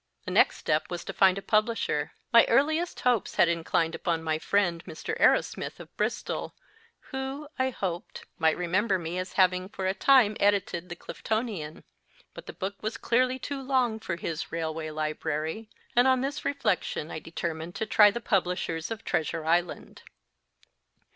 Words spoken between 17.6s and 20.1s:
to try the publishers of * Treasure Island.